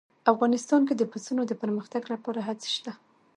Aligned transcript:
افغانستان 0.33 0.81
کې 0.87 0.95
د 0.97 1.03
پسونو 1.11 1.41
د 1.47 1.53
پرمختګ 1.61 2.03
لپاره 2.13 2.39
هڅې 2.47 2.69
شته. 2.75 2.91